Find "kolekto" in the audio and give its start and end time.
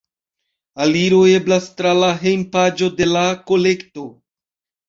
3.53-4.09